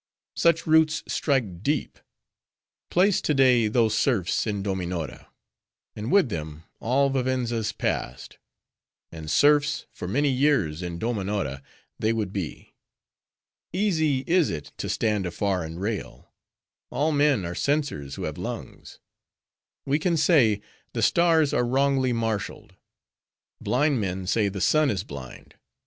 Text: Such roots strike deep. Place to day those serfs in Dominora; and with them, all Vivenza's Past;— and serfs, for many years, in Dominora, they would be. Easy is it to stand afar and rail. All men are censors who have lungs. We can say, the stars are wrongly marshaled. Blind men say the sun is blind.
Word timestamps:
Such 0.35 0.65
roots 0.65 1.03
strike 1.07 1.61
deep. 1.61 1.99
Place 2.89 3.21
to 3.21 3.35
day 3.35 3.67
those 3.67 3.95
serfs 3.95 4.47
in 4.47 4.63
Dominora; 4.63 5.27
and 5.95 6.11
with 6.11 6.29
them, 6.29 6.63
all 6.79 7.11
Vivenza's 7.11 7.71
Past;— 7.71 8.39
and 9.11 9.29
serfs, 9.29 9.85
for 9.91 10.07
many 10.07 10.29
years, 10.29 10.81
in 10.81 10.97
Dominora, 10.97 11.61
they 11.99 12.13
would 12.13 12.33
be. 12.33 12.73
Easy 13.71 14.23
is 14.25 14.49
it 14.49 14.71
to 14.77 14.89
stand 14.89 15.27
afar 15.27 15.63
and 15.63 15.79
rail. 15.79 16.33
All 16.89 17.11
men 17.11 17.45
are 17.45 17.53
censors 17.53 18.15
who 18.15 18.23
have 18.23 18.39
lungs. 18.39 18.97
We 19.85 19.99
can 19.99 20.17
say, 20.17 20.61
the 20.93 21.03
stars 21.03 21.53
are 21.53 21.63
wrongly 21.63 22.11
marshaled. 22.11 22.73
Blind 23.61 24.01
men 24.01 24.25
say 24.25 24.49
the 24.49 24.61
sun 24.61 24.89
is 24.89 25.03
blind. 25.03 25.57